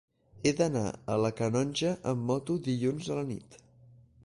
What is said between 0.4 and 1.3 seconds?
He d'anar a